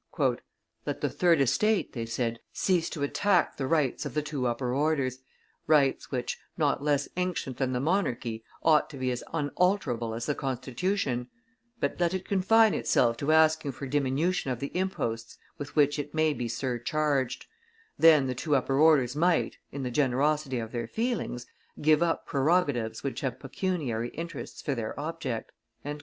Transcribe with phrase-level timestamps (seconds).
[0.83, 4.73] "Let the third estate," they said, cease to attack the rights of the two upper
[4.73, 5.19] orders,
[5.67, 10.33] rights which, not less ancient than the monarchy, ought to be as unalterable as the
[10.33, 11.27] constitution;
[11.79, 16.15] but let it confine itself to asking for diminution of the imposts with which it
[16.15, 17.45] may be surcharged;
[17.99, 21.45] then the two upper orders might, in the generosity of their feelings,
[21.79, 25.51] give up prerogatives which have pecuniary interests for their object."...